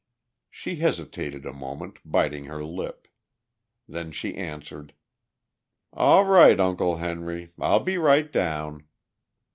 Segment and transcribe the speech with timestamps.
[0.49, 3.07] She hesitated a moment, biting her lip.
[3.87, 4.93] Then she answered,
[5.93, 8.87] "All right, Uncle Henry; I'll be right down."